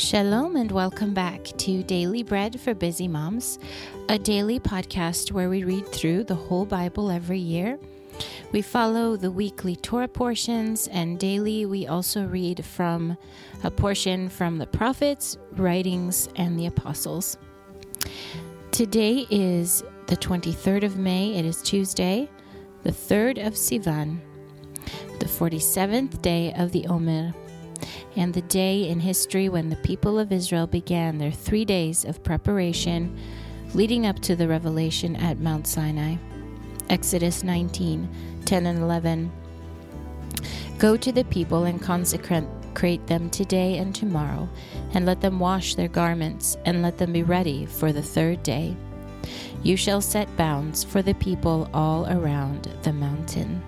Shalom 0.00 0.56
and 0.56 0.72
welcome 0.72 1.12
back 1.12 1.44
to 1.58 1.82
Daily 1.82 2.22
Bread 2.22 2.58
for 2.58 2.72
Busy 2.72 3.06
Moms, 3.06 3.58
a 4.08 4.18
daily 4.18 4.58
podcast 4.58 5.30
where 5.30 5.50
we 5.50 5.62
read 5.62 5.86
through 5.88 6.24
the 6.24 6.34
whole 6.34 6.64
Bible 6.64 7.10
every 7.10 7.38
year. 7.38 7.78
We 8.50 8.62
follow 8.62 9.16
the 9.16 9.30
weekly 9.30 9.76
Torah 9.76 10.08
portions, 10.08 10.88
and 10.88 11.18
daily 11.18 11.66
we 11.66 11.86
also 11.86 12.26
read 12.26 12.64
from 12.64 13.18
a 13.62 13.70
portion 13.70 14.30
from 14.30 14.56
the 14.56 14.66
prophets, 14.66 15.36
writings, 15.52 16.30
and 16.34 16.58
the 16.58 16.64
apostles. 16.64 17.36
Today 18.70 19.26
is 19.30 19.84
the 20.06 20.16
23rd 20.16 20.82
of 20.82 20.96
May, 20.96 21.34
it 21.34 21.44
is 21.44 21.60
Tuesday, 21.60 22.30
the 22.84 22.90
3rd 22.90 23.46
of 23.46 23.52
Sivan, 23.52 24.18
the 25.18 25.26
47th 25.26 26.22
day 26.22 26.54
of 26.54 26.72
the 26.72 26.86
Omer 26.86 27.34
and 28.16 28.34
the 28.34 28.42
day 28.42 28.88
in 28.88 29.00
history 29.00 29.48
when 29.48 29.70
the 29.70 29.76
people 29.76 30.18
of 30.18 30.32
Israel 30.32 30.66
began 30.66 31.18
their 31.18 31.30
three 31.30 31.64
days 31.64 32.04
of 32.04 32.22
preparation 32.22 33.18
leading 33.74 34.06
up 34.06 34.18
to 34.20 34.34
the 34.34 34.48
revelation 34.48 35.16
at 35.16 35.38
Mount 35.38 35.66
Sinai. 35.66 36.16
Exodus 36.88 37.44
19 37.44 38.08
10 38.44 38.66
and 38.66 38.80
11. 38.80 39.30
Go 40.78 40.96
to 40.96 41.12
the 41.12 41.24
people 41.24 41.64
and 41.64 41.80
consecrate 41.80 43.06
them 43.06 43.30
today 43.30 43.78
and 43.78 43.94
tomorrow, 43.94 44.48
and 44.94 45.06
let 45.06 45.20
them 45.20 45.38
wash 45.38 45.74
their 45.74 45.88
garments, 45.88 46.56
and 46.64 46.82
let 46.82 46.98
them 46.98 47.12
be 47.12 47.22
ready 47.22 47.66
for 47.66 47.92
the 47.92 48.02
third 48.02 48.42
day. 48.42 48.74
You 49.62 49.76
shall 49.76 50.00
set 50.00 50.34
bounds 50.36 50.82
for 50.82 51.02
the 51.02 51.14
people 51.14 51.68
all 51.74 52.10
around 52.10 52.64
the 52.82 52.92
mountain. 52.92 53.62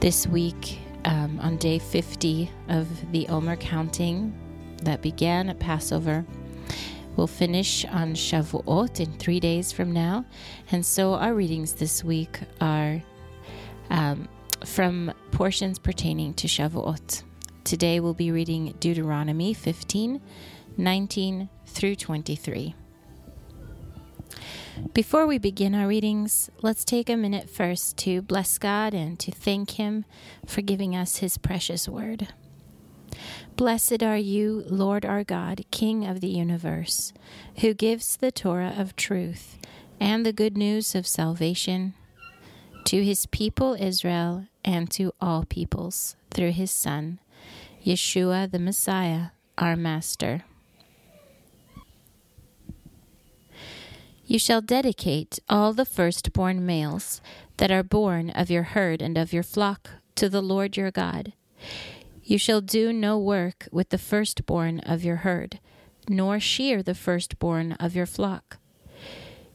This 0.00 0.26
week, 0.26 0.80
um, 1.04 1.38
on 1.40 1.56
day 1.56 1.78
50 1.78 2.50
of 2.68 3.12
the 3.12 3.28
Omer 3.28 3.56
counting 3.56 4.32
that 4.82 5.02
began 5.02 5.48
at 5.48 5.58
Passover. 5.58 6.24
We'll 7.16 7.26
finish 7.26 7.84
on 7.84 8.14
Shavuot 8.14 9.00
in 9.00 9.12
three 9.18 9.40
days 9.40 9.72
from 9.72 9.92
now. 9.92 10.24
And 10.72 10.84
so 10.84 11.14
our 11.14 11.34
readings 11.34 11.74
this 11.74 12.02
week 12.02 12.40
are 12.60 13.02
um, 13.90 14.28
from 14.64 15.12
portions 15.30 15.78
pertaining 15.78 16.34
to 16.34 16.48
Shavuot. 16.48 17.22
Today 17.62 18.00
we'll 18.00 18.14
be 18.14 18.30
reading 18.30 18.74
Deuteronomy 18.80 19.54
15, 19.54 20.20
19 20.76 21.48
through 21.66 21.96
23. 21.96 22.74
Before 24.92 25.26
we 25.26 25.38
begin 25.38 25.72
our 25.74 25.86
readings, 25.86 26.50
let's 26.60 26.84
take 26.84 27.08
a 27.08 27.16
minute 27.16 27.48
first 27.48 27.96
to 27.98 28.22
bless 28.22 28.58
God 28.58 28.92
and 28.92 29.18
to 29.20 29.30
thank 29.30 29.72
Him 29.72 30.04
for 30.46 30.62
giving 30.62 30.96
us 30.96 31.18
His 31.18 31.38
precious 31.38 31.88
word. 31.88 32.28
Blessed 33.54 34.02
are 34.02 34.16
you, 34.16 34.64
Lord 34.66 35.04
our 35.04 35.22
God, 35.22 35.64
King 35.70 36.04
of 36.04 36.20
the 36.20 36.28
universe, 36.28 37.12
who 37.60 37.72
gives 37.72 38.16
the 38.16 38.32
Torah 38.32 38.74
of 38.76 38.96
truth 38.96 39.58
and 40.00 40.26
the 40.26 40.32
good 40.32 40.56
news 40.56 40.96
of 40.96 41.06
salvation 41.06 41.94
to 42.86 43.04
His 43.04 43.26
people 43.26 43.76
Israel 43.78 44.46
and 44.64 44.90
to 44.90 45.12
all 45.20 45.44
peoples 45.44 46.16
through 46.30 46.50
His 46.50 46.72
Son, 46.72 47.20
Yeshua 47.84 48.50
the 48.50 48.58
Messiah, 48.58 49.26
our 49.56 49.76
Master. 49.76 50.44
You 54.26 54.38
shall 54.38 54.62
dedicate 54.62 55.38
all 55.50 55.74
the 55.74 55.84
firstborn 55.84 56.64
males 56.64 57.20
that 57.58 57.70
are 57.70 57.82
born 57.82 58.30
of 58.30 58.50
your 58.50 58.62
herd 58.62 59.02
and 59.02 59.18
of 59.18 59.34
your 59.34 59.42
flock 59.42 59.90
to 60.14 60.30
the 60.30 60.40
Lord 60.40 60.78
your 60.78 60.90
God. 60.90 61.34
You 62.22 62.38
shall 62.38 62.62
do 62.62 62.90
no 62.90 63.18
work 63.18 63.68
with 63.70 63.90
the 63.90 63.98
firstborn 63.98 64.80
of 64.80 65.04
your 65.04 65.16
herd, 65.16 65.60
nor 66.08 66.40
shear 66.40 66.82
the 66.82 66.94
firstborn 66.94 67.72
of 67.72 67.94
your 67.94 68.06
flock. 68.06 68.56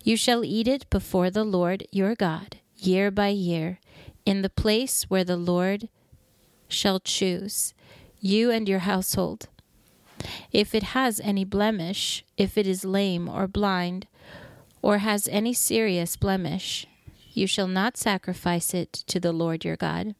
You 0.04 0.16
shall 0.16 0.46
eat 0.46 0.68
it 0.68 0.88
before 0.92 1.32
the 1.32 1.44
Lord 1.44 1.88
your 1.92 2.14
God, 2.14 2.58
year 2.78 3.10
by 3.10 3.30
year, 3.30 3.80
in 4.24 4.44
the 4.44 4.50
place 4.50 5.10
where 5.10 5.24
the 5.24 5.38
Lord 5.38 5.90
shall 6.68 7.00
choose, 7.00 7.74
you 8.20 8.52
and 8.52 8.70
your 8.70 8.80
household. 8.80 9.48
If 10.52 10.76
it 10.76 10.84
has 10.84 11.20
any 11.22 11.44
blemish, 11.44 12.24
if 12.38 12.56
it 12.56 12.68
is 12.68 12.86
lame 12.86 13.28
or 13.28 13.48
blind, 13.48 14.06
or 14.82 15.00
has 15.00 15.28
any 15.28 15.54
serious 15.54 16.16
blemish, 16.16 16.88
you 17.34 17.48
shall 17.48 17.68
not 17.68 17.98
sacrifice 17.98 18.74
it 18.74 18.92
to 18.94 19.20
the 19.20 19.32
Lord 19.32 19.64
your 19.64 19.76
God. 19.76 20.16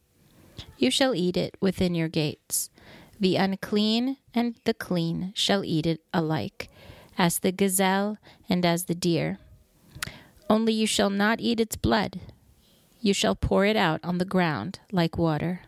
You 0.78 0.90
shall 0.90 1.14
eat 1.14 1.36
it 1.36 1.56
within 1.60 1.94
your 1.94 2.08
gates. 2.08 2.70
The 3.18 3.36
unclean 3.36 4.16
and 4.34 4.56
the 4.64 4.74
clean 4.74 5.32
shall 5.34 5.64
eat 5.64 5.86
it 5.86 6.00
alike, 6.12 6.70
as 7.18 7.38
the 7.38 7.52
gazelle 7.52 8.18
and 8.48 8.64
as 8.64 8.84
the 8.84 8.94
deer. 8.94 9.38
Only 10.48 10.72
you 10.72 10.86
shall 10.86 11.10
not 11.10 11.40
eat 11.40 11.60
its 11.60 11.76
blood. 11.76 12.20
You 13.00 13.14
shall 13.14 13.34
pour 13.34 13.64
it 13.64 13.76
out 13.76 14.00
on 14.02 14.18
the 14.18 14.24
ground 14.24 14.80
like 14.90 15.16
water. 15.16 15.62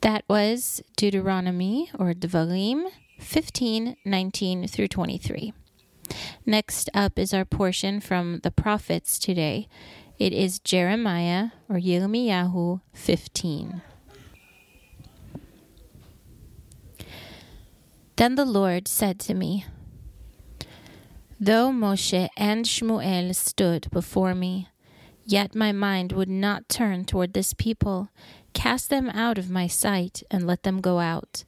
That 0.00 0.24
was 0.28 0.82
Deuteronomy 0.96 1.90
or 1.98 2.14
Devarim 2.14 2.84
15, 3.20 3.96
19 4.04 4.66
through 4.66 4.88
23. 4.88 5.52
Next 6.44 6.90
up 6.92 7.18
is 7.18 7.32
our 7.32 7.44
portion 7.44 8.00
from 8.00 8.40
the 8.42 8.50
prophets 8.50 9.18
today. 9.18 9.68
It 10.18 10.32
is 10.32 10.58
Jeremiah 10.58 11.50
or 11.68 11.76
Yirmiyahu 11.76 12.80
15. 12.92 13.82
Then 18.16 18.34
the 18.34 18.44
Lord 18.44 18.88
said 18.88 19.18
to 19.20 19.34
me, 19.34 19.64
Though 21.38 21.70
Moshe 21.70 22.28
and 22.36 22.66
Shmuel 22.66 23.34
stood 23.34 23.88
before 23.90 24.34
me, 24.34 24.68
yet 25.24 25.54
my 25.54 25.72
mind 25.72 26.12
would 26.12 26.28
not 26.28 26.68
turn 26.68 27.06
toward 27.06 27.32
this 27.32 27.54
people. 27.54 28.10
Cast 28.52 28.90
them 28.90 29.08
out 29.10 29.38
of 29.38 29.48
my 29.48 29.66
sight 29.66 30.22
and 30.30 30.46
let 30.46 30.64
them 30.64 30.82
go 30.82 30.98
out. 30.98 31.44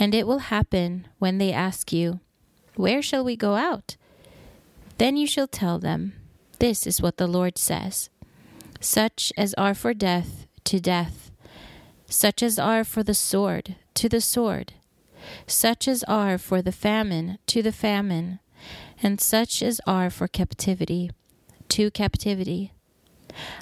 And 0.00 0.14
it 0.14 0.26
will 0.26 0.38
happen 0.38 1.06
when 1.18 1.36
they 1.36 1.52
ask 1.52 1.92
you, 1.92 2.20
Where 2.74 3.02
shall 3.02 3.22
we 3.22 3.36
go 3.36 3.56
out? 3.56 3.96
Then 4.96 5.18
you 5.18 5.26
shall 5.26 5.46
tell 5.46 5.78
them, 5.78 6.14
This 6.58 6.86
is 6.86 7.02
what 7.02 7.18
the 7.18 7.26
Lord 7.26 7.58
says 7.58 8.08
Such 8.80 9.30
as 9.36 9.52
are 9.54 9.74
for 9.74 9.92
death, 9.92 10.46
to 10.64 10.80
death, 10.80 11.30
such 12.06 12.42
as 12.42 12.58
are 12.58 12.82
for 12.82 13.02
the 13.02 13.14
sword, 13.14 13.76
to 13.92 14.08
the 14.08 14.22
sword, 14.22 14.72
such 15.46 15.86
as 15.86 16.02
are 16.04 16.38
for 16.38 16.62
the 16.62 16.72
famine, 16.72 17.36
to 17.48 17.62
the 17.62 17.70
famine, 17.70 18.40
and 19.02 19.20
such 19.20 19.62
as 19.62 19.82
are 19.86 20.08
for 20.08 20.26
captivity, 20.28 21.10
to 21.68 21.90
captivity. 21.90 22.72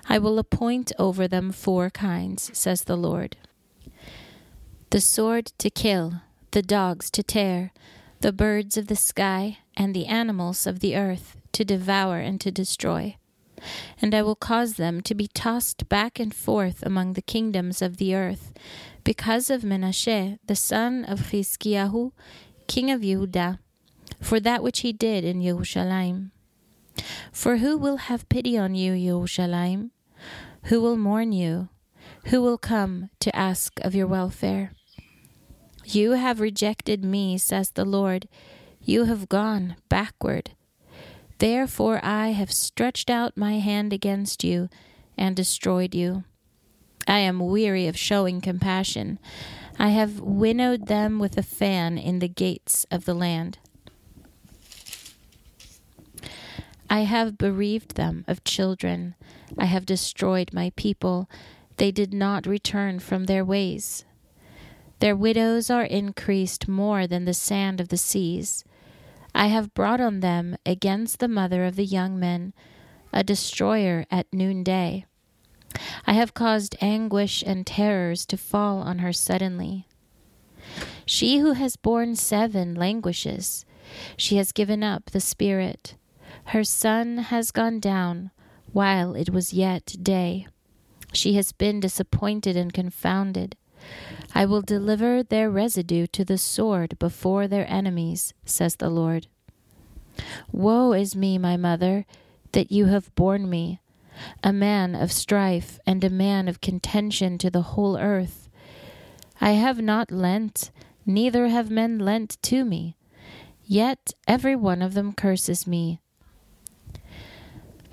I 0.09 0.21
will 0.21 0.39
appoint 0.39 0.93
over 1.01 1.27
them 1.27 1.51
four 1.51 1.91
kinds, 1.91 2.57
says 2.57 2.85
the 2.85 2.97
Lord 2.97 3.37
the 4.91 5.01
sword 5.01 5.53
to 5.59 5.69
kill, 5.69 6.23
the 6.51 6.63
dogs 6.63 7.11
to 7.11 7.23
tear, 7.23 7.73
the 8.21 8.33
birds 8.33 8.77
of 8.77 8.87
the 8.87 8.97
sky, 8.97 9.59
and 9.77 9.95
the 9.95 10.07
animals 10.07 10.67
of 10.67 10.81
the 10.81 10.97
earth 10.97 11.37
to 11.53 11.65
devour 11.65 12.19
and 12.19 12.41
to 12.41 12.51
destroy. 12.51 13.17
And 14.01 14.15
I 14.15 14.23
will 14.23 14.37
cause 14.37 14.75
them 14.75 15.01
to 15.03 15.15
be 15.15 15.29
tossed 15.29 15.89
back 15.89 16.19
and 16.21 16.35
forth 16.35 16.83
among 16.83 17.13
the 17.13 17.23
kingdoms 17.23 17.83
of 17.83 17.97
the 17.97 18.15
earth, 18.15 18.53
because 19.05 19.51
of 19.51 19.63
Menashe, 19.63 20.39
the 20.47 20.57
son 20.57 21.05
of 21.05 21.31
Chizkiyahu, 21.31 22.13
king 22.67 22.91
of 22.91 23.01
Yehudah, 23.01 23.59
for 24.21 24.41
that 24.41 24.63
which 24.63 24.81
he 24.81 24.93
did 24.93 25.25
in 25.25 25.43
Jerusalem. 25.43 26.33
For 27.33 27.59
who 27.59 27.77
will 27.77 27.97
have 27.97 28.29
pity 28.29 28.59
on 28.59 28.75
you, 28.75 28.97
Jerusalem? 28.97 29.93
Who 30.65 30.81
will 30.81 30.97
mourn 30.97 31.33
you? 31.33 31.69
Who 32.27 32.43
will 32.43 32.59
come 32.59 33.11
to 33.21 33.35
ask 33.35 33.79
of 33.81 33.95
your 33.95 34.07
welfare? 34.07 34.73
You 35.91 36.13
have 36.13 36.39
rejected 36.39 37.03
me, 37.03 37.39
says 37.39 37.71
the 37.71 37.87
Lord. 37.87 38.29
You 38.83 39.05
have 39.05 39.31
gone 39.31 39.77
backward. 39.89 40.51
Therefore 41.39 41.99
I 42.03 42.29
have 42.33 42.53
stretched 42.53 43.09
out 43.09 43.39
my 43.39 43.59
hand 43.59 43.95
against 43.95 44.45
you 44.45 44.69
and 45.17 45.35
destroyed 45.35 45.95
you. 45.95 46.25
I 47.07 47.21
am 47.21 47.41
weary 47.41 47.87
of 47.87 47.97
showing 47.97 48.43
compassion. 48.43 49.19
I 49.79 49.89
have 49.89 50.21
winnowed 50.21 50.89
them 50.89 51.19
with 51.19 51.39
a 51.39 51.43
fan 51.43 51.97
in 51.97 52.19
the 52.19 52.29
gates 52.29 52.85
of 52.91 53.07
the 53.07 53.15
land. 53.15 53.57
I 56.91 57.01
have 57.01 57.39
bereaved 57.39 57.95
them 57.95 58.27
of 58.29 58.45
children. 58.45 59.15
I 59.57 59.65
have 59.65 59.87
destroyed 59.87 60.53
my 60.53 60.71
people. 60.77 61.31
They 61.79 61.93
did 61.93 62.13
not 62.13 62.47
return 62.47 62.99
from 62.99 63.25
their 63.25 63.45
ways. 63.45 64.05
Their 65.01 65.17
widows 65.17 65.71
are 65.71 65.85
increased 65.85 66.69
more 66.69 67.07
than 67.07 67.25
the 67.25 67.35
sand 67.35 67.81
of 67.81 67.89
the 67.89 67.97
seas. 67.97 68.65
I 69.35 69.47
have 69.47 69.75
brought 69.75 70.01
on 70.01 70.21
them 70.21 70.57
against 70.67 71.21
the 71.21 71.29
mother 71.29 71.65
of 71.65 71.77
the 71.77 71.85
young 71.85 72.19
men 72.19 72.53
a 73.13 73.23
destroyer 73.23 74.05
at 74.11 74.27
noonday. 74.33 75.07
I 76.07 76.15
have 76.15 76.35
caused 76.35 76.77
anguish 76.81 77.43
and 77.47 77.67
terrors 77.67 78.27
to 78.27 78.37
fall 78.37 78.79
on 78.79 78.99
her 78.99 79.13
suddenly. 79.13 79.87
She 81.07 81.39
who 81.39 81.53
has 81.53 81.77
borne 81.77 82.17
seven 82.17 82.75
languishes. 82.75 83.65
She 84.17 84.37
has 84.37 84.53
given 84.53 84.83
up 84.83 85.11
the 85.11 85.21
spirit. 85.21 85.95
Her 86.47 86.65
sun 86.65 87.19
has 87.19 87.51
gone 87.51 87.81
down 87.81 88.31
while 88.73 89.15
it 89.15 89.31
was 89.31 89.53
yet 89.53 89.97
day. 90.03 90.47
She 91.13 91.35
has 91.35 91.53
been 91.53 91.81
disappointed 91.81 92.57
and 92.57 92.73
confounded. 92.73 93.57
I 94.35 94.45
will 94.45 94.63
deliver 94.63 95.23
their 95.23 95.51
residue 95.51 96.07
to 96.09 96.25
the 96.25 96.39
sword 96.39 96.99
before 96.99 97.49
their 97.49 97.71
enemies, 97.71 98.35
says 98.45 98.77
the 98.77 98.91
Lord. 98.91 99.27
Woe 100.53 100.93
is 100.93 101.17
me, 101.17 101.39
my 101.39 101.57
mother, 101.57 102.05
that 102.53 102.73
you 102.73 102.87
have 102.87 103.15
borne 103.15 103.49
me, 103.49 103.81
a 104.43 104.53
man 104.53 104.95
of 104.95 105.13
strife 105.13 105.79
and 105.87 106.03
a 106.03 106.11
man 106.11 106.49
of 106.49 106.61
contention 106.61 107.39
to 107.39 107.51
the 107.51 107.63
whole 107.63 107.97
earth. 107.97 108.49
I 109.41 109.53
have 109.53 109.81
not 109.81 110.11
lent, 110.11 110.71
neither 111.07 111.49
have 111.49 111.71
men 111.71 111.99
lent 111.99 112.39
to 112.43 112.65
me, 112.65 112.97
yet 113.65 114.13
every 114.27 114.57
one 114.57 114.83
of 114.83 114.95
them 114.95 115.13
curses 115.13 115.67
me. 115.67 116.01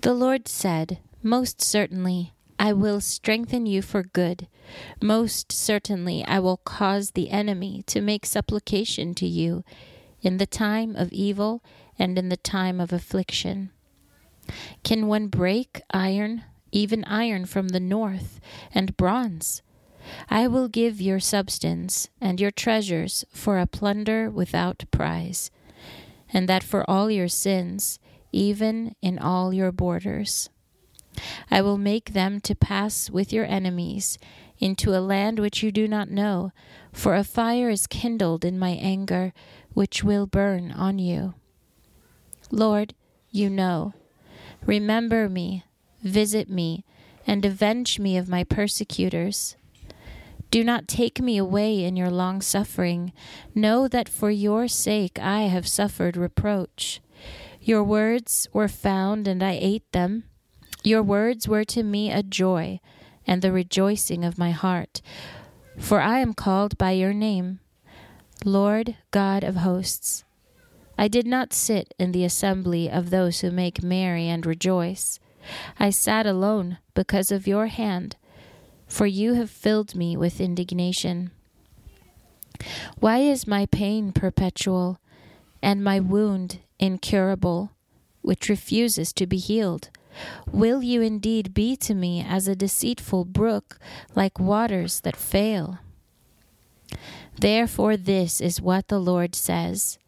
The 0.01 0.13
Lord 0.13 0.47
said, 0.47 0.99
Most 1.23 1.61
certainly, 1.61 2.33
I 2.57 2.73
will 2.73 3.01
strengthen 3.01 3.65
you 3.65 3.81
for 3.81 4.03
good. 4.03 4.47
Most 5.01 5.51
certainly, 5.51 6.23
I 6.25 6.39
will 6.39 6.57
cause 6.57 7.11
the 7.11 7.29
enemy 7.29 7.83
to 7.87 8.01
make 8.01 8.25
supplication 8.25 9.13
to 9.15 9.27
you 9.27 9.63
in 10.21 10.37
the 10.37 10.45
time 10.45 10.95
of 10.95 11.11
evil 11.11 11.63
and 11.99 12.17
in 12.17 12.29
the 12.29 12.37
time 12.37 12.79
of 12.79 12.91
affliction. 12.93 13.71
Can 14.83 15.07
one 15.07 15.27
break 15.27 15.81
iron, 15.91 16.43
even 16.71 17.03
iron 17.05 17.45
from 17.45 17.69
the 17.69 17.79
north, 17.79 18.39
and 18.73 18.97
bronze? 18.97 19.61
I 20.29 20.47
will 20.47 20.67
give 20.67 21.01
your 21.01 21.19
substance 21.19 22.09
and 22.21 22.39
your 22.39 22.51
treasures 22.51 23.25
for 23.31 23.57
a 23.57 23.67
plunder 23.67 24.29
without 24.29 24.85
prize, 24.91 25.49
and 26.31 26.47
that 26.47 26.63
for 26.63 26.87
all 26.89 27.09
your 27.09 27.27
sins, 27.27 27.99
even 28.31 28.95
in 29.01 29.17
all 29.17 29.53
your 29.53 29.71
borders. 29.71 30.49
I 31.49 31.61
will 31.61 31.77
make 31.77 32.13
them 32.13 32.39
to 32.41 32.55
pass 32.55 33.09
with 33.09 33.31
your 33.31 33.45
enemies 33.45 34.17
into 34.57 34.95
a 34.95 34.99
land 34.99 35.39
which 35.39 35.61
you 35.61 35.71
do 35.71 35.87
not 35.87 36.09
know, 36.09 36.51
for 36.93 37.15
a 37.15 37.23
fire 37.23 37.69
is 37.69 37.87
kindled 37.87 38.45
in 38.45 38.57
my 38.57 38.71
anger, 38.71 39.33
which 39.73 40.03
will 40.03 40.25
burn 40.25 40.71
on 40.71 40.99
you. 40.99 41.33
Lord, 42.51 42.93
you 43.31 43.49
know. 43.49 43.93
Remember 44.65 45.27
me, 45.27 45.63
visit 46.01 46.49
me, 46.49 46.85
and 47.27 47.45
avenge 47.45 47.99
me 47.99 48.17
of 48.17 48.29
my 48.29 48.43
persecutors. 48.43 49.55
Do 50.51 50.63
not 50.63 50.87
take 50.87 51.19
me 51.19 51.37
away 51.37 51.83
in 51.83 51.97
your 51.97 52.09
long 52.09 52.41
suffering. 52.41 53.11
Know 53.53 53.87
that 53.87 54.07
for 54.07 54.31
your 54.31 54.67
sake 54.67 55.19
I 55.19 55.41
have 55.43 55.67
suffered 55.67 56.15
reproach. 56.15 57.01
Your 57.59 57.83
words 57.83 58.47
were 58.53 58.67
found, 58.67 59.27
and 59.27 59.43
I 59.43 59.57
ate 59.59 59.91
them. 59.91 60.25
Your 60.85 61.01
words 61.01 61.47
were 61.47 61.63
to 61.63 61.81
me 61.81 62.11
a 62.11 62.21
joy 62.21 62.79
and 63.25 63.41
the 63.41 63.51
rejoicing 63.51 64.23
of 64.23 64.37
my 64.37 64.51
heart. 64.51 65.01
For 65.79 65.99
I 65.99 66.19
am 66.19 66.35
called 66.35 66.77
by 66.77 66.91
your 66.91 67.11
name, 67.11 67.59
Lord 68.45 68.95
God 69.09 69.43
of 69.43 69.55
hosts. 69.55 70.23
I 70.95 71.07
did 71.07 71.25
not 71.25 71.53
sit 71.53 71.95
in 71.97 72.11
the 72.11 72.23
assembly 72.23 72.87
of 72.87 73.09
those 73.09 73.39
who 73.39 73.49
make 73.49 73.81
merry 73.81 74.27
and 74.27 74.45
rejoice. 74.45 75.19
I 75.79 75.89
sat 75.89 76.27
alone 76.27 76.77
because 76.93 77.31
of 77.31 77.47
your 77.47 77.65
hand, 77.65 78.15
for 78.85 79.07
you 79.07 79.33
have 79.33 79.49
filled 79.49 79.95
me 79.95 80.15
with 80.15 80.39
indignation. 80.39 81.31
Why 82.99 83.17
is 83.17 83.47
my 83.47 83.65
pain 83.65 84.11
perpetual, 84.11 84.99
and 85.63 85.83
my 85.83 85.99
wound 85.99 86.59
incurable, 86.77 87.71
which 88.21 88.49
refuses 88.49 89.11
to 89.13 89.25
be 89.25 89.37
healed? 89.37 89.89
Will 90.51 90.81
you 90.83 91.01
indeed 91.01 91.53
be 91.53 91.75
to 91.77 91.93
me 91.93 92.25
as 92.27 92.47
a 92.47 92.55
deceitful 92.55 93.25
brook, 93.25 93.77
like 94.15 94.39
waters 94.39 95.01
that 95.01 95.15
fail? 95.15 95.79
Therefore, 97.37 97.97
this 97.97 98.39
is 98.39 98.61
what 98.61 98.87
the 98.87 98.99
Lord 98.99 99.35
says 99.35 99.99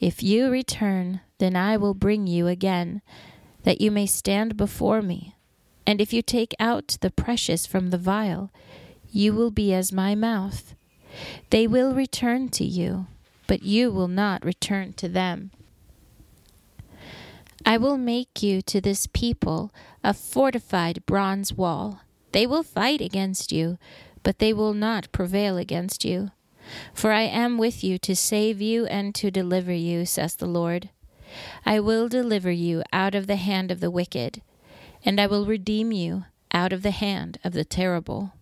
If 0.00 0.22
you 0.22 0.50
return, 0.50 1.20
then 1.38 1.56
I 1.56 1.76
will 1.76 1.94
bring 1.94 2.26
you 2.26 2.46
again, 2.46 3.02
that 3.64 3.80
you 3.80 3.90
may 3.90 4.06
stand 4.06 4.56
before 4.56 5.02
me. 5.02 5.34
And 5.86 6.00
if 6.00 6.12
you 6.12 6.22
take 6.22 6.54
out 6.60 6.96
the 7.00 7.10
precious 7.10 7.66
from 7.66 7.90
the 7.90 7.98
vial, 7.98 8.50
you 9.10 9.32
will 9.32 9.50
be 9.50 9.74
as 9.74 9.92
my 9.92 10.14
mouth. 10.14 10.74
They 11.50 11.66
will 11.66 11.94
return 11.94 12.48
to 12.50 12.64
you, 12.64 13.06
but 13.46 13.62
you 13.62 13.90
will 13.90 14.08
not 14.08 14.44
return 14.44 14.94
to 14.94 15.08
them. 15.08 15.50
I 17.64 17.76
will 17.76 17.96
make 17.96 18.42
you 18.42 18.62
to 18.62 18.80
this 18.80 19.06
people 19.06 19.72
a 20.02 20.14
fortified 20.14 21.04
bronze 21.06 21.52
wall. 21.52 22.00
They 22.32 22.46
will 22.46 22.62
fight 22.62 23.00
against 23.00 23.52
you, 23.52 23.78
but 24.22 24.38
they 24.38 24.52
will 24.52 24.74
not 24.74 25.12
prevail 25.12 25.56
against 25.56 26.04
you. 26.04 26.30
For 26.94 27.12
I 27.12 27.22
am 27.22 27.58
with 27.58 27.84
you 27.84 27.98
to 27.98 28.16
save 28.16 28.60
you 28.60 28.86
and 28.86 29.14
to 29.16 29.30
deliver 29.30 29.72
you, 29.72 30.06
says 30.06 30.36
the 30.36 30.46
Lord. 30.46 30.90
I 31.64 31.80
will 31.80 32.08
deliver 32.08 32.50
you 32.50 32.82
out 32.92 33.14
of 33.14 33.26
the 33.26 33.36
hand 33.36 33.70
of 33.70 33.80
the 33.80 33.90
wicked, 33.90 34.42
and 35.04 35.20
I 35.20 35.26
will 35.26 35.46
redeem 35.46 35.92
you 35.92 36.24
out 36.52 36.72
of 36.72 36.82
the 36.82 36.90
hand 36.90 37.38
of 37.44 37.52
the 37.52 37.64
terrible. 37.64 38.32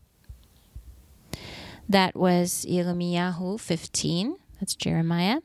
That 1.89 2.15
was 2.15 2.65
Yirmiyahu 2.69 3.59
15. 3.61 4.37
That's 4.61 4.75
Jeremiah. 4.75 5.39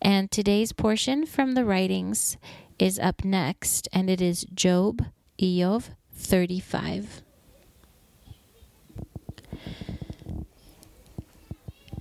And 0.00 0.30
today's 0.30 0.72
portion 0.72 1.26
from 1.26 1.52
the 1.52 1.64
writings 1.64 2.36
is 2.82 2.98
up 2.98 3.24
next, 3.24 3.88
and 3.92 4.10
it 4.10 4.20
is 4.20 4.44
Job, 4.52 5.04
Iyov 5.40 5.90
35. 6.16 7.22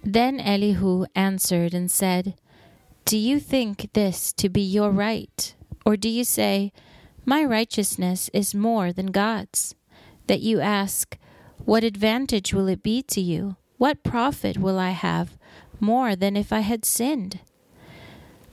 Then 0.04 0.40
Elihu 0.40 1.06
answered 1.14 1.76
and 1.76 1.92
said, 1.92 2.34
Do 3.06 3.16
you 3.16 3.40
think 3.40 3.94
this 3.94 4.34
to 4.34 4.50
be 4.50 4.62
your 4.62 4.90
right? 4.90 5.54
Or 5.86 5.96
do 5.96 6.10
you 6.10 6.24
say, 6.24 6.74
My 7.26 7.46
righteousness 7.46 8.32
is 8.34 8.56
more 8.56 8.92
than 8.92 9.12
God's? 9.12 9.76
That 10.26 10.40
you 10.40 10.62
ask, 10.62 11.16
What 11.64 11.84
advantage 11.84 12.56
will 12.56 12.68
it 12.68 12.82
be 12.82 13.04
to 13.04 13.22
you? 13.22 13.56
What 13.78 14.04
profit 14.04 14.58
will 14.58 14.80
I 14.80 14.92
have 14.92 15.38
more 15.80 16.16
than 16.16 16.36
if 16.36 16.52
I 16.52 16.62
had 16.62 16.86
sinned? 16.86 17.40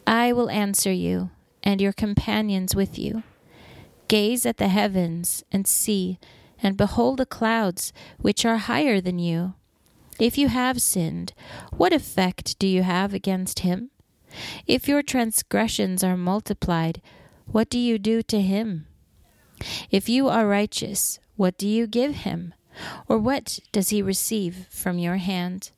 I 0.06 0.34
will 0.34 0.50
answer 0.50 0.92
you 0.92 1.30
and 1.62 1.80
your 1.80 1.92
companions 1.92 2.74
with 2.74 2.98
you. 2.98 3.22
Gaze 4.08 4.46
at 4.46 4.56
the 4.56 4.68
heavens 4.68 5.44
and 5.52 5.66
see, 5.66 6.18
and 6.62 6.76
behold 6.76 7.18
the 7.18 7.26
clouds 7.26 7.92
which 8.18 8.44
are 8.44 8.56
higher 8.56 9.00
than 9.00 9.18
you. 9.18 9.54
If 10.18 10.36
you 10.36 10.48
have 10.48 10.82
sinned, 10.82 11.32
what 11.70 11.92
effect 11.92 12.58
do 12.58 12.66
you 12.66 12.82
have 12.82 13.14
against 13.14 13.60
him? 13.60 13.90
If 14.66 14.88
your 14.88 15.02
transgressions 15.02 16.02
are 16.02 16.16
multiplied, 16.16 17.00
what 17.46 17.70
do 17.70 17.78
you 17.78 17.98
do 17.98 18.22
to 18.24 18.40
him? 18.40 18.86
If 19.90 20.08
you 20.08 20.28
are 20.28 20.46
righteous, 20.46 21.18
what 21.36 21.56
do 21.56 21.68
you 21.68 21.86
give 21.86 22.16
him? 22.16 22.54
Or 23.08 23.18
what 23.18 23.58
does 23.72 23.90
he 23.90 24.02
receive 24.02 24.66
from 24.70 24.98
your 24.98 25.16
hand? 25.16 25.70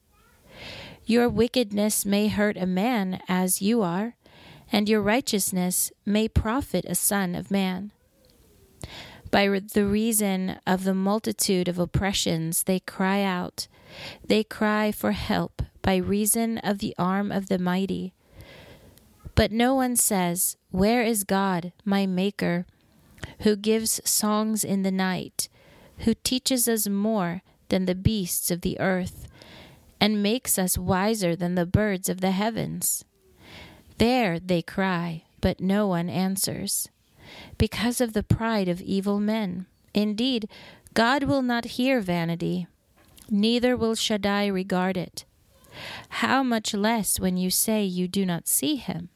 Your 1.04 1.28
wickedness 1.28 2.04
may 2.06 2.28
hurt 2.28 2.56
a 2.56 2.66
man 2.66 3.20
as 3.28 3.62
you 3.62 3.82
are, 3.82 4.14
and 4.72 4.88
your 4.88 5.00
righteousness 5.00 5.92
may 6.06 6.28
profit 6.28 6.84
a 6.86 6.94
son 6.94 7.34
of 7.34 7.50
man. 7.50 7.92
By 9.30 9.46
the 9.46 9.86
reason 9.86 10.58
of 10.66 10.84
the 10.84 10.94
multitude 10.94 11.68
of 11.68 11.78
oppressions, 11.78 12.64
they 12.64 12.80
cry 12.80 13.22
out. 13.22 13.68
They 14.24 14.42
cry 14.42 14.90
for 14.92 15.12
help 15.12 15.62
by 15.82 15.96
reason 15.96 16.58
of 16.58 16.78
the 16.78 16.94
arm 16.98 17.30
of 17.30 17.48
the 17.48 17.58
mighty. 17.58 18.12
But 19.34 19.52
no 19.52 19.74
one 19.74 19.96
says, 19.96 20.56
Where 20.70 21.02
is 21.02 21.24
God, 21.24 21.72
my 21.84 22.06
Maker, 22.06 22.66
who 23.40 23.56
gives 23.56 24.00
songs 24.08 24.64
in 24.64 24.82
the 24.82 24.90
night, 24.90 25.48
who 25.98 26.14
teaches 26.14 26.68
us 26.68 26.88
more 26.88 27.42
than 27.68 27.86
the 27.86 27.94
beasts 27.94 28.50
of 28.50 28.62
the 28.62 28.78
earth, 28.80 29.28
and 30.00 30.22
makes 30.22 30.58
us 30.58 30.76
wiser 30.76 31.36
than 31.36 31.54
the 31.54 31.66
birds 31.66 32.08
of 32.08 32.20
the 32.20 32.32
heavens? 32.32 33.04
There 34.00 34.40
they 34.40 34.62
cry, 34.62 35.24
but 35.42 35.60
no 35.60 35.86
one 35.86 36.08
answers. 36.08 36.88
Because 37.58 38.00
of 38.00 38.14
the 38.14 38.22
pride 38.22 38.66
of 38.66 38.80
evil 38.80 39.20
men. 39.20 39.66
Indeed, 39.92 40.48
God 40.94 41.24
will 41.24 41.42
not 41.42 41.76
hear 41.76 42.00
vanity, 42.00 42.66
neither 43.28 43.76
will 43.76 43.94
Shaddai 43.94 44.46
regard 44.46 44.96
it. 44.96 45.26
How 46.24 46.42
much 46.42 46.72
less 46.72 47.20
when 47.20 47.36
you 47.36 47.50
say 47.50 47.84
you 47.84 48.08
do 48.08 48.24
not 48.24 48.48
see 48.48 48.76
him? 48.76 49.10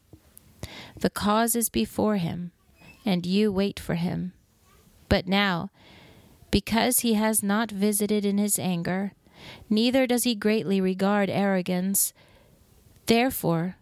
The 0.99 1.09
cause 1.09 1.55
is 1.55 1.69
before 1.69 2.17
him, 2.17 2.51
and 3.03 3.25
you 3.25 3.51
wait 3.51 3.79
for 3.79 3.95
him. 3.95 4.33
But 5.09 5.27
now, 5.27 5.71
because 6.51 6.99
he 6.99 7.15
has 7.15 7.41
not 7.41 7.71
visited 7.71 8.23
in 8.23 8.37
his 8.37 8.59
anger, 8.59 9.13
neither 9.67 10.05
does 10.05 10.25
he 10.25 10.35
greatly 10.35 10.79
regard 10.79 11.31
arrogance. 11.31 12.13
Therefore, 13.07 13.77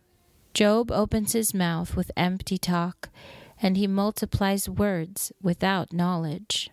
Job 0.54 0.92
opens 0.92 1.34
his 1.34 1.54
mouth 1.54 1.96
with 1.96 2.12
empty 2.16 2.60
talk, 2.60 3.10
and 3.60 3.76
he 3.76 3.88
multiplies 3.88 4.70
words 4.70 5.32
without 5.42 5.92
knowledge. 5.92 6.70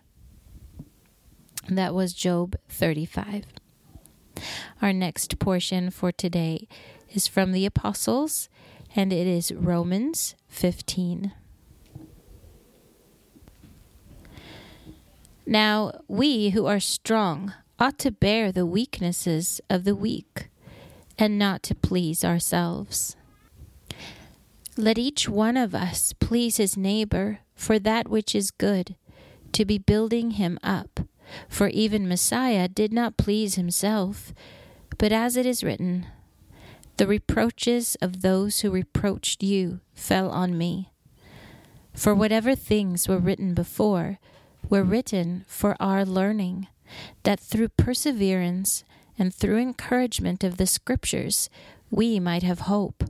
That 1.67 1.95
was 1.95 2.13
Job 2.13 2.55
35. 2.69 3.45
Our 4.81 4.93
next 4.93 5.39
portion 5.39 5.89
for 5.89 6.11
today 6.11 6.67
is 7.09 7.27
from 7.27 7.53
the 7.53 7.65
Apostles, 7.65 8.49
and 8.95 9.11
it 9.11 9.25
is 9.25 9.51
Romans 9.51 10.35
15. 10.47 11.31
Now, 15.47 15.91
we 16.07 16.51
who 16.51 16.67
are 16.67 16.79
strong 16.79 17.53
ought 17.79 17.97
to 17.99 18.11
bear 18.11 18.51
the 18.51 18.65
weaknesses 18.65 19.59
of 19.71 19.85
the 19.85 19.95
weak, 19.95 20.49
and 21.17 21.39
not 21.39 21.63
to 21.63 21.73
please 21.75 22.23
ourselves. 22.23 23.15
Let 24.81 24.97
each 24.97 25.29
one 25.29 25.57
of 25.57 25.75
us 25.75 26.11
please 26.13 26.57
his 26.57 26.75
neighbor 26.75 27.41
for 27.53 27.77
that 27.77 28.07
which 28.07 28.33
is 28.33 28.49
good, 28.49 28.95
to 29.51 29.63
be 29.63 29.77
building 29.77 30.31
him 30.31 30.57
up. 30.63 31.01
For 31.47 31.67
even 31.67 32.07
Messiah 32.07 32.67
did 32.67 32.91
not 32.91 33.15
please 33.15 33.53
himself, 33.53 34.33
but 34.97 35.11
as 35.11 35.37
it 35.37 35.45
is 35.45 35.63
written, 35.63 36.07
The 36.97 37.05
reproaches 37.05 37.95
of 38.01 38.23
those 38.23 38.61
who 38.61 38.71
reproached 38.71 39.43
you 39.43 39.81
fell 39.93 40.31
on 40.31 40.57
me. 40.57 40.91
For 41.93 42.15
whatever 42.15 42.55
things 42.55 43.07
were 43.07 43.19
written 43.19 43.53
before, 43.53 44.17
were 44.67 44.83
written 44.83 45.45
for 45.47 45.75
our 45.79 46.03
learning, 46.03 46.65
that 47.21 47.39
through 47.39 47.69
perseverance 47.69 48.83
and 49.19 49.31
through 49.31 49.59
encouragement 49.59 50.43
of 50.43 50.57
the 50.57 50.65
Scriptures 50.65 51.51
we 51.91 52.19
might 52.19 52.41
have 52.41 52.61
hope. 52.61 53.03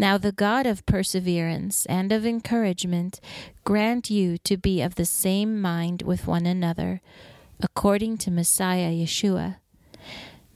Now 0.00 0.16
the 0.16 0.32
God 0.32 0.66
of 0.66 0.86
perseverance 0.86 1.84
and 1.84 2.10
of 2.10 2.24
encouragement 2.24 3.20
grant 3.64 4.08
you 4.08 4.38
to 4.38 4.56
be 4.56 4.80
of 4.80 4.94
the 4.94 5.04
same 5.04 5.60
mind 5.60 6.00
with 6.00 6.26
one 6.26 6.46
another, 6.46 7.02
according 7.62 8.16
to 8.16 8.30
Messiah 8.30 8.92
Yeshua, 8.92 9.56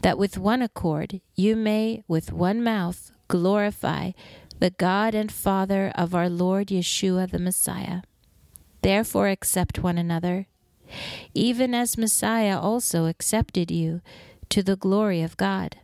that 0.01 0.17
with 0.17 0.39
one 0.39 0.63
accord 0.63 1.21
you 1.35 1.57
may 1.57 2.05
with 2.09 2.33
one 2.33 2.65
mouth 2.65 3.13
glorify 3.29 4.13
the 4.61 4.71
God 4.71 5.15
and 5.15 5.31
Father 5.31 5.93
of 5.95 6.15
our 6.15 6.31
Lord 6.31 6.69
Yeshua 6.69 7.31
the 7.31 7.39
Messiah. 7.39 8.01
Therefore, 8.81 9.29
accept 9.29 9.79
one 9.79 9.99
another, 9.99 10.47
even 11.35 11.75
as 11.75 11.99
Messiah 11.99 12.59
also 12.59 13.05
accepted 13.05 13.71
you, 13.71 14.01
to 14.49 14.63
the 14.63 14.77
glory 14.77 15.21
of 15.21 15.37
God. 15.37 15.77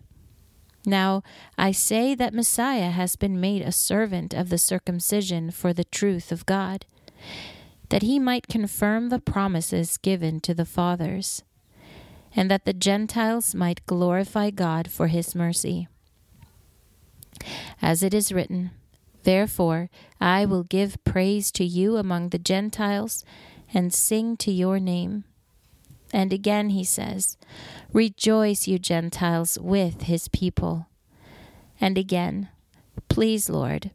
Now, 0.86 1.22
I 1.58 1.72
say 1.72 2.14
that 2.14 2.34
Messiah 2.34 2.90
has 2.90 3.16
been 3.16 3.40
made 3.40 3.62
a 3.62 3.72
servant 3.72 4.32
of 4.32 4.48
the 4.48 4.58
circumcision 4.58 5.50
for 5.50 5.72
the 5.72 5.84
truth 5.84 6.32
of 6.32 6.46
God, 6.46 6.86
that 7.90 8.02
he 8.02 8.18
might 8.18 8.48
confirm 8.48 9.08
the 9.08 9.18
promises 9.18 9.98
given 9.98 10.40
to 10.40 10.54
the 10.54 10.64
fathers, 10.64 11.42
and 12.34 12.50
that 12.50 12.64
the 12.64 12.72
Gentiles 12.72 13.54
might 13.54 13.84
glorify 13.86 14.50
God 14.50 14.90
for 14.90 15.08
his 15.08 15.34
mercy. 15.34 15.88
As 17.82 18.02
it 18.02 18.14
is 18.14 18.32
written, 18.32 18.70
Therefore, 19.22 19.90
I 20.20 20.46
will 20.46 20.62
give 20.62 21.02
praise 21.04 21.50
to 21.52 21.64
you 21.64 21.96
among 21.96 22.28
the 22.30 22.38
Gentiles 22.38 23.24
and 23.74 23.92
sing 23.92 24.36
to 24.38 24.50
your 24.50 24.80
name. 24.80 25.24
And 26.12 26.32
again 26.32 26.70
he 26.70 26.84
says, 26.84 27.36
Rejoice, 27.92 28.66
you 28.66 28.78
Gentiles, 28.78 29.58
with 29.60 30.02
his 30.02 30.28
people. 30.28 30.86
And 31.80 31.96
again, 31.96 32.48
Please, 33.10 33.50
Lord, 33.50 33.90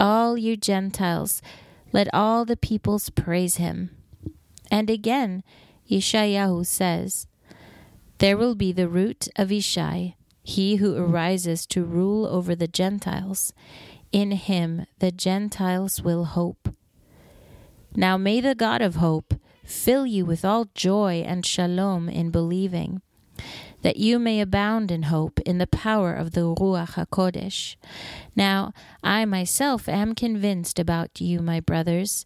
all 0.00 0.38
you 0.38 0.56
Gentiles, 0.56 1.42
let 1.92 2.08
all 2.14 2.44
the 2.46 2.56
peoples 2.56 3.10
praise 3.10 3.56
him. 3.56 3.90
And 4.70 4.88
again, 4.88 5.44
Yeshayahu 5.88 6.66
says, 6.66 7.26
There 8.18 8.38
will 8.38 8.54
be 8.54 8.72
the 8.72 8.88
root 8.88 9.28
of 9.36 9.50
Ishai, 9.50 10.14
he 10.42 10.76
who 10.76 10.96
arises 10.96 11.66
to 11.66 11.84
rule 11.84 12.26
over 12.26 12.56
the 12.56 12.66
Gentiles 12.66 13.52
in 14.10 14.30
him 14.30 14.86
the 14.98 15.12
Gentiles 15.12 16.02
will 16.02 16.24
hope. 16.24 16.74
Now 17.94 18.16
may 18.16 18.40
the 18.40 18.54
God 18.54 18.80
of 18.80 18.96
hope 18.96 19.34
fill 19.68 20.06
you 20.06 20.24
with 20.24 20.44
all 20.44 20.66
joy 20.74 21.22
and 21.26 21.44
shalom 21.44 22.08
in 22.08 22.30
believing, 22.30 23.02
that 23.82 23.98
you 23.98 24.18
may 24.18 24.40
abound 24.40 24.90
in 24.90 25.04
hope 25.04 25.38
in 25.40 25.58
the 25.58 25.66
power 25.66 26.14
of 26.14 26.32
the 26.32 26.40
Ruach 26.40 26.94
HaKodesh. 26.94 27.76
Now 28.34 28.72
I 29.04 29.26
myself 29.26 29.88
am 29.88 30.14
convinced 30.14 30.78
about 30.78 31.20
you, 31.20 31.40
my 31.40 31.60
brothers, 31.60 32.24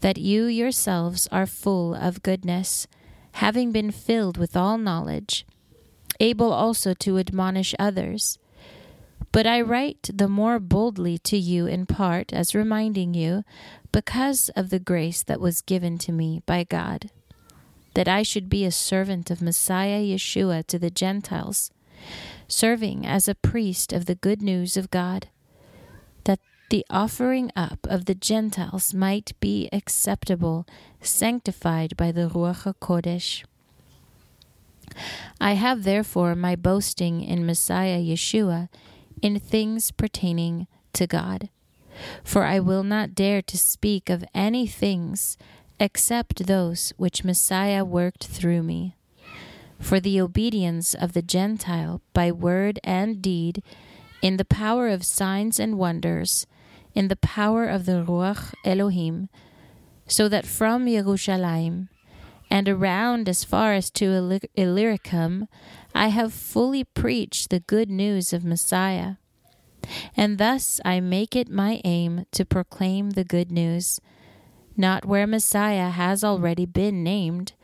that 0.00 0.16
you 0.16 0.44
yourselves 0.44 1.26
are 1.32 1.46
full 1.46 1.94
of 1.94 2.22
goodness, 2.22 2.86
having 3.32 3.72
been 3.72 3.90
filled 3.90 4.38
with 4.38 4.56
all 4.56 4.78
knowledge, 4.78 5.44
able 6.20 6.52
also 6.52 6.94
to 6.94 7.18
admonish 7.18 7.74
others. 7.78 8.38
But 9.36 9.46
I 9.46 9.60
write 9.60 10.08
the 10.14 10.28
more 10.28 10.58
boldly 10.58 11.18
to 11.18 11.36
you 11.36 11.66
in 11.66 11.84
part 11.84 12.32
as 12.32 12.54
reminding 12.54 13.12
you, 13.12 13.44
because 13.92 14.48
of 14.56 14.70
the 14.70 14.78
grace 14.78 15.22
that 15.22 15.42
was 15.42 15.60
given 15.60 15.98
to 15.98 16.10
me 16.10 16.40
by 16.46 16.64
God, 16.64 17.10
that 17.92 18.08
I 18.08 18.22
should 18.22 18.48
be 18.48 18.64
a 18.64 18.70
servant 18.70 19.30
of 19.30 19.42
Messiah 19.42 20.00
Yeshua 20.00 20.66
to 20.68 20.78
the 20.78 20.88
Gentiles, 20.88 21.70
serving 22.48 23.04
as 23.04 23.28
a 23.28 23.34
priest 23.34 23.92
of 23.92 24.06
the 24.06 24.14
good 24.14 24.40
news 24.40 24.74
of 24.78 24.90
God, 24.90 25.28
that 26.24 26.40
the 26.70 26.86
offering 26.88 27.52
up 27.54 27.86
of 27.90 28.06
the 28.06 28.14
Gentiles 28.14 28.94
might 28.94 29.38
be 29.38 29.68
acceptable, 29.70 30.66
sanctified 31.02 31.94
by 31.98 32.10
the 32.10 32.30
Ruach 32.30 32.62
HaKodesh. 32.64 33.44
I 35.38 35.56
have 35.56 35.84
therefore 35.84 36.34
my 36.34 36.56
boasting 36.56 37.20
in 37.20 37.44
Messiah 37.44 38.00
Yeshua 38.00 38.70
in 39.22 39.38
things 39.38 39.90
pertaining 39.90 40.66
to 40.92 41.06
God. 41.06 41.48
For 42.22 42.44
I 42.44 42.60
will 42.60 42.82
not 42.82 43.14
dare 43.14 43.42
to 43.42 43.56
speak 43.56 44.10
of 44.10 44.24
any 44.34 44.66
things 44.66 45.38
except 45.78 46.46
those 46.46 46.92
which 46.96 47.24
Messiah 47.24 47.84
worked 47.84 48.26
through 48.26 48.62
me. 48.62 48.96
For 49.78 50.00
the 50.00 50.20
obedience 50.20 50.94
of 50.94 51.12
the 51.12 51.22
Gentile 51.22 52.00
by 52.12 52.32
word 52.32 52.80
and 52.82 53.20
deed, 53.20 53.62
in 54.22 54.38
the 54.38 54.44
power 54.44 54.88
of 54.88 55.04
signs 55.04 55.60
and 55.60 55.78
wonders, 55.78 56.46
in 56.94 57.08
the 57.08 57.16
power 57.16 57.66
of 57.66 57.84
the 57.84 58.02
Ruach 58.02 58.54
Elohim, 58.64 59.28
so 60.08 60.28
that 60.28 60.46
from 60.46 60.86
Jerusalem 60.86 61.88
and 62.50 62.68
around 62.68 63.28
as 63.28 63.44
far 63.44 63.74
as 63.74 63.90
to 63.90 64.40
Illyricum 64.54 65.48
I 65.96 66.08
have 66.08 66.34
fully 66.34 66.84
preached 66.84 67.48
the 67.48 67.60
good 67.60 67.88
news 67.88 68.34
of 68.34 68.44
Messiah. 68.44 69.14
And 70.14 70.36
thus 70.36 70.78
I 70.84 71.00
make 71.00 71.34
it 71.34 71.48
my 71.48 71.80
aim 71.84 72.26
to 72.32 72.44
proclaim 72.44 73.10
the 73.10 73.24
good 73.24 73.50
news, 73.50 73.98
not 74.76 75.06
where 75.06 75.26
Messiah 75.26 75.88
has 75.88 76.22
already 76.22 76.66
been 76.66 77.02
named, 77.02 77.54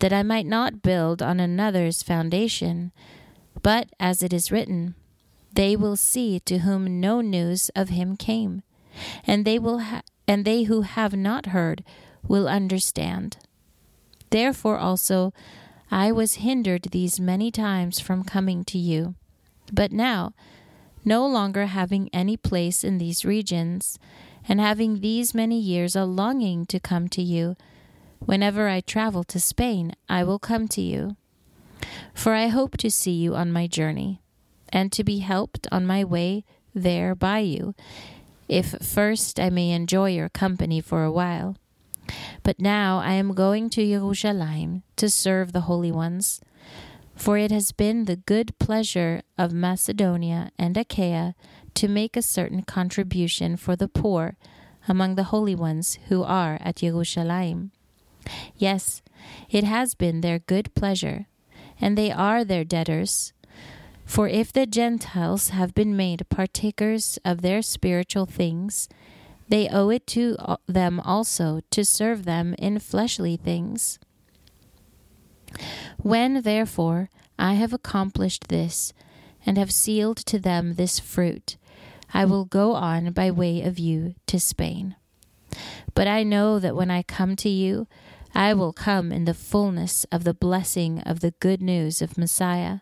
that 0.00 0.12
I 0.12 0.24
might 0.24 0.46
not 0.46 0.82
build 0.82 1.22
on 1.22 1.38
another's 1.38 2.02
foundation, 2.02 2.90
but 3.62 3.90
as 4.00 4.24
it 4.24 4.32
is 4.32 4.50
written, 4.50 4.96
they 5.52 5.76
will 5.76 5.96
see 5.96 6.40
to 6.40 6.58
whom 6.58 7.00
no 7.00 7.20
news 7.20 7.70
of 7.76 7.90
him 7.90 8.16
came, 8.16 8.62
and 9.24 9.44
they 9.44 9.60
will 9.60 9.78
ha- 9.78 10.02
and 10.26 10.44
they 10.44 10.64
who 10.64 10.80
have 10.82 11.14
not 11.14 11.46
heard 11.46 11.84
will 12.26 12.48
understand. 12.48 13.36
Therefore 14.30 14.78
also 14.78 15.32
I 15.92 16.10
was 16.10 16.36
hindered 16.36 16.84
these 16.84 17.20
many 17.20 17.50
times 17.50 18.00
from 18.00 18.24
coming 18.24 18.64
to 18.64 18.78
you. 18.78 19.14
But 19.70 19.92
now, 19.92 20.32
no 21.04 21.26
longer 21.26 21.66
having 21.66 22.08
any 22.14 22.34
place 22.38 22.82
in 22.82 22.96
these 22.96 23.26
regions, 23.26 23.98
and 24.48 24.58
having 24.58 25.00
these 25.00 25.34
many 25.34 25.60
years 25.60 25.94
a 25.94 26.06
longing 26.06 26.64
to 26.66 26.80
come 26.80 27.08
to 27.08 27.20
you, 27.20 27.56
whenever 28.20 28.70
I 28.70 28.80
travel 28.80 29.22
to 29.24 29.38
Spain, 29.38 29.94
I 30.08 30.24
will 30.24 30.38
come 30.38 30.66
to 30.68 30.80
you. 30.80 31.16
For 32.14 32.32
I 32.32 32.46
hope 32.46 32.78
to 32.78 32.90
see 32.90 33.12
you 33.12 33.34
on 33.34 33.52
my 33.52 33.66
journey, 33.66 34.22
and 34.70 34.90
to 34.92 35.04
be 35.04 35.18
helped 35.18 35.68
on 35.70 35.86
my 35.86 36.04
way 36.04 36.46
there 36.74 37.14
by 37.14 37.40
you, 37.40 37.74
if 38.48 38.74
first 38.80 39.38
I 39.38 39.50
may 39.50 39.72
enjoy 39.72 40.12
your 40.12 40.30
company 40.30 40.80
for 40.80 41.04
a 41.04 41.12
while. 41.12 41.56
But 42.42 42.60
now 42.60 42.98
I 42.98 43.12
am 43.12 43.34
going 43.34 43.70
to 43.70 43.86
Jerusalem 43.86 44.82
to 44.96 45.08
serve 45.08 45.52
the 45.52 45.62
holy 45.62 45.92
ones. 45.92 46.40
For 47.14 47.38
it 47.38 47.50
has 47.50 47.72
been 47.72 48.04
the 48.04 48.16
good 48.16 48.58
pleasure 48.58 49.22
of 49.38 49.52
Macedonia 49.52 50.50
and 50.58 50.76
Achaia 50.76 51.34
to 51.74 51.88
make 51.88 52.16
a 52.16 52.22
certain 52.22 52.62
contribution 52.62 53.56
for 53.56 53.76
the 53.76 53.88
poor 53.88 54.36
among 54.88 55.14
the 55.14 55.24
holy 55.24 55.54
ones 55.54 55.98
who 56.08 56.22
are 56.22 56.58
at 56.60 56.76
Jerusalem. 56.76 57.70
Yes, 58.56 59.02
it 59.50 59.64
has 59.64 59.94
been 59.94 60.20
their 60.20 60.38
good 60.38 60.74
pleasure, 60.74 61.26
and 61.80 61.96
they 61.96 62.10
are 62.10 62.44
their 62.44 62.64
debtors. 62.64 63.32
For 64.04 64.28
if 64.28 64.52
the 64.52 64.66
Gentiles 64.66 65.50
have 65.50 65.74
been 65.74 65.96
made 65.96 66.28
partakers 66.28 67.18
of 67.24 67.42
their 67.42 67.62
spiritual 67.62 68.26
things, 68.26 68.88
they 69.52 69.68
owe 69.68 69.90
it 69.90 70.06
to 70.06 70.34
uh, 70.38 70.56
them 70.66 70.98
also 71.00 71.60
to 71.70 71.84
serve 71.84 72.24
them 72.24 72.54
in 72.58 72.78
fleshly 72.78 73.36
things. 73.36 73.98
When, 75.98 76.40
therefore, 76.40 77.10
I 77.38 77.52
have 77.52 77.74
accomplished 77.74 78.48
this, 78.48 78.94
and 79.44 79.58
have 79.58 79.70
sealed 79.70 80.16
to 80.16 80.38
them 80.38 80.76
this 80.76 80.98
fruit, 80.98 81.58
I 82.14 82.24
will 82.24 82.46
go 82.46 82.72
on 82.72 83.12
by 83.12 83.30
way 83.30 83.60
of 83.60 83.78
you 83.78 84.14
to 84.28 84.40
Spain. 84.40 84.96
But 85.92 86.06
I 86.06 86.22
know 86.22 86.58
that 86.58 86.74
when 86.74 86.90
I 86.90 87.02
come 87.02 87.36
to 87.36 87.50
you, 87.50 87.86
I 88.34 88.54
will 88.54 88.72
come 88.72 89.12
in 89.12 89.26
the 89.26 89.34
fullness 89.34 90.06
of 90.10 90.24
the 90.24 90.32
blessing 90.32 91.00
of 91.00 91.20
the 91.20 91.34
good 91.40 91.60
news 91.60 92.00
of 92.00 92.16
Messiah. 92.16 92.78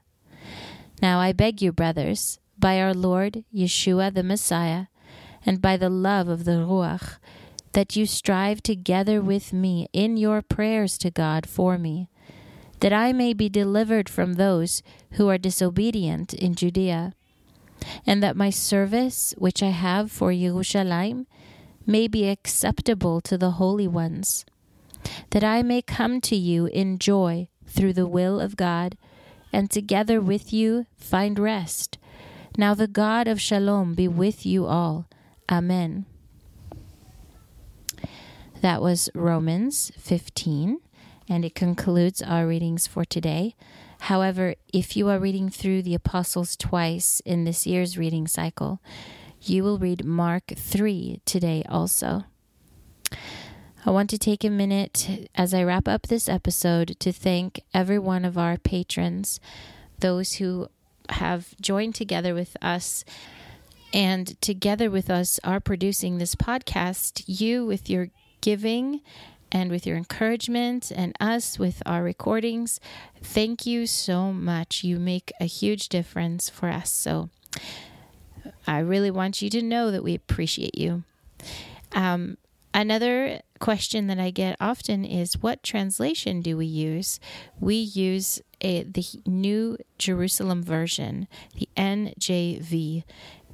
Now 1.03 1.19
I 1.19 1.33
beg 1.33 1.61
you, 1.61 1.73
brothers, 1.73 2.39
by 2.57 2.81
our 2.81 2.95
Lord 2.95 3.43
Yeshua 3.53 4.15
the 4.15 4.23
Messiah, 4.23 4.87
and 5.44 5.61
by 5.61 5.76
the 5.76 5.90
love 5.90 6.28
of 6.28 6.44
the 6.44 6.52
Ruach, 6.52 7.18
that 7.73 7.97
you 7.97 8.06
strive 8.06 8.62
together 8.62 9.20
with 9.20 9.52
me 9.52 9.88
in 9.92 10.16
your 10.16 10.42
prayers 10.42 10.99
to 10.99 11.11
God 11.11 11.49
for 11.49 11.78
me, 11.78 12.09
that 12.80 12.92
I 12.92 13.12
may 13.12 13.32
be 13.32 13.49
delivered 13.49 14.09
from 14.09 14.35
those 14.35 14.82
who 15.12 15.28
are 15.28 15.38
disobedient 15.38 16.35
in 16.35 16.54
Judea, 16.54 17.14
and 18.06 18.23
that 18.23 18.37
my 18.37 18.50
service 18.50 19.35
which 19.38 19.62
I 19.62 19.70
have 19.70 20.11
for 20.11 20.32
Jerusalem 20.32 21.26
may 21.87 22.09
be 22.09 22.28
acceptable 22.28 23.20
to 23.23 23.38
the 23.38 23.52
holy 23.52 23.88
ones 23.88 24.44
that 25.30 25.44
I 25.44 25.62
may 25.62 25.82
come 25.82 26.20
to 26.23 26.37
you 26.37 26.66
in 26.66 26.99
joy 26.99 27.49
through 27.66 27.92
the 27.94 28.06
will 28.06 28.40
of 28.40 28.56
God, 28.56 28.97
and 29.52 29.70
together 29.70 30.20
with 30.20 30.52
you 30.52 30.87
find 30.97 31.38
rest. 31.38 31.99
Now 32.56 32.75
the 32.75 32.88
God 32.88 33.28
of 33.28 33.40
Shalom 33.40 33.94
be 33.94 34.09
with 34.09 34.44
you 34.44 34.66
all. 34.66 35.09
Amen. 35.50 36.07
That 38.61 38.80
was 38.80 39.11
Romans 39.14 39.90
15, 39.99 40.78
and 41.28 41.45
it 41.45 41.54
concludes 41.54 42.23
our 42.23 42.47
readings 42.47 42.87
for 42.87 43.04
today. 43.04 43.57
However, 44.00 44.54
if 44.73 44.97
you 44.97 45.09
are 45.09 45.19
reading 45.19 45.50
through 45.50 45.83
the 45.83 45.95
Apostles 45.95 46.57
twice 46.57 47.21
in 47.25 47.45
this 47.45 47.66
year's 47.66 47.99
reading 47.99 48.28
cycle, 48.28 48.80
you 49.40 49.64
will 49.64 49.78
read 49.78 50.04
Mark 50.04 50.52
3 50.57 51.21
today 51.25 51.64
also. 51.69 52.25
I 53.85 53.90
want 53.90 54.11
to 54.11 54.19
take 54.19 54.45
a 54.45 54.50
minute 54.50 55.28
as 55.35 55.52
I 55.52 55.64
wrap 55.64 55.88
up 55.88 56.02
this 56.02 56.28
episode 56.28 56.97
to 57.00 57.12
thank 57.12 57.62
every 57.73 57.99
one 57.99 58.25
of 58.25 58.37
our 58.38 58.59
patrons, 58.59 59.40
those 59.99 60.35
who 60.35 60.69
have 61.09 61.54
joined 61.61 61.95
together 61.95 62.35
with 62.35 62.57
us 62.62 63.04
and 63.92 64.40
together 64.40 64.90
with 64.90 65.11
us 65.11 65.40
are 65.44 65.61
producing 65.61 66.18
this 66.18 66.35
podcast. 66.35 67.23
You 67.26 67.64
with 67.66 67.90
your 67.90 68.09
giving 68.40 69.00
and 69.52 69.70
with 69.70 69.85
your 69.85 69.97
encouragement, 69.97 70.92
and 70.94 71.16
us 71.18 71.59
with 71.59 71.82
our 71.85 72.04
recordings. 72.04 72.78
Thank 73.20 73.66
you 73.66 73.87
so 73.87 74.32
much. 74.32 74.85
You 74.85 75.00
make 75.00 75.32
a 75.40 75.44
huge 75.44 75.88
difference 75.88 76.49
for 76.49 76.68
us. 76.68 76.92
So 76.92 77.30
I 78.66 78.78
really 78.78 79.11
want 79.11 79.42
you 79.42 79.50
to 79.50 79.62
know 79.62 79.90
that 79.90 80.04
we 80.04 80.14
appreciate 80.14 80.78
you. 80.78 81.02
Um, 81.92 82.37
Another 82.73 83.40
question 83.59 84.06
that 84.06 84.20
I 84.20 84.30
get 84.30 84.56
often 84.61 85.04
is 85.04 85.42
what 85.42 85.62
translation 85.62 86.41
do 86.41 86.56
we 86.56 86.67
use? 86.67 87.19
We 87.58 87.75
use 87.75 88.41
a, 88.60 88.84
the 88.84 89.04
New 89.26 89.76
Jerusalem 89.99 90.62
Version, 90.62 91.26
the 91.56 91.69
NJV, 91.76 93.02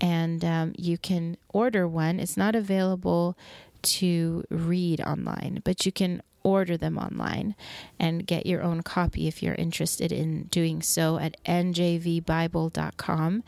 and 0.01 0.45
um, 0.45 0.73
you 0.77 0.99
can 0.99 1.37
order 1.53 1.87
one. 1.89 2.21
It's 2.21 2.37
not 2.37 2.55
available 2.55 3.37
to 3.83 4.45
read 4.51 5.01
online, 5.01 5.63
but 5.65 5.87
you 5.87 5.93
can 5.93 6.23
order 6.43 6.77
them 6.77 6.97
online 6.97 7.57
and 7.99 8.27
get 8.27 8.47
your 8.47 8.63
own 8.63 8.83
copy 8.83 9.27
if 9.27 9.43
you're 9.43 9.57
interested 9.57 10.13
in 10.13 10.45
doing 10.45 10.81
so 10.81 11.19
at 11.19 11.37
njvbible.com 11.45 13.43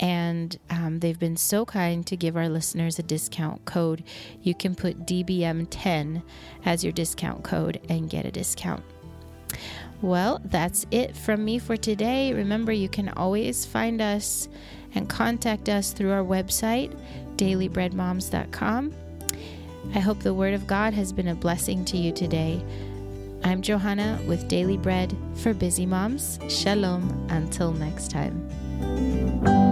and 0.00 0.58
um, 0.70 1.00
they've 1.00 1.18
been 1.18 1.36
so 1.36 1.66
kind 1.66 2.06
to 2.06 2.16
give 2.16 2.36
our 2.36 2.48
listeners 2.48 2.98
a 2.98 3.02
discount 3.02 3.66
code. 3.66 4.02
You 4.42 4.54
can 4.54 4.74
put 4.74 5.06
DBM10 5.06 6.22
as 6.64 6.82
your 6.82 6.92
discount 6.92 7.44
code 7.44 7.80
and 7.88 8.08
get 8.08 8.24
a 8.24 8.30
discount. 8.30 8.82
Well, 10.00 10.40
that's 10.46 10.86
it 10.90 11.14
from 11.14 11.44
me 11.44 11.58
for 11.58 11.76
today. 11.76 12.32
Remember, 12.32 12.72
you 12.72 12.88
can 12.88 13.10
always 13.10 13.66
find 13.66 14.00
us 14.00 14.48
and 14.94 15.08
contact 15.08 15.68
us 15.68 15.92
through 15.92 16.12
our 16.12 16.24
website, 16.24 16.94
dailybreadmoms.com. 17.36 18.94
I 19.94 19.98
hope 19.98 20.20
the 20.20 20.34
Word 20.34 20.54
of 20.54 20.66
God 20.66 20.92
has 20.94 21.12
been 21.12 21.28
a 21.28 21.34
blessing 21.34 21.84
to 21.86 21.96
you 21.96 22.12
today. 22.12 22.62
I'm 23.42 23.62
Johanna 23.62 24.20
with 24.26 24.48
Daily 24.48 24.76
Bread 24.76 25.16
for 25.36 25.54
Busy 25.54 25.86
Moms. 25.86 26.38
Shalom 26.48 27.26
until 27.30 27.72
next 27.72 28.10
time. 28.10 29.69